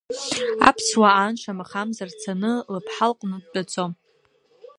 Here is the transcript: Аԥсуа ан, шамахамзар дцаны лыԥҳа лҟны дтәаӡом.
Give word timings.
Аԥсуа 0.67 1.09
ан, 1.25 1.33
шамахамзар 1.41 2.09
дцаны 2.13 2.51
лыԥҳа 2.73 3.07
лҟны 3.11 3.37
дтәаӡом. 3.43 3.91